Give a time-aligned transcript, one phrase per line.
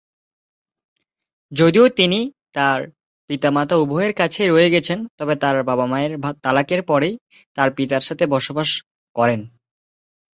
[1.51, 2.19] যদিও তিনি
[2.53, 2.79] তার
[3.29, 6.11] পিতামাতা উভয়ের কাছেই রয়ে গেছেন, তবে তার বাবা-মায়ের
[6.43, 7.15] তালাকের পরেই
[7.57, 8.69] তার পিতার সাথে বসবাস
[9.15, 9.41] করেন।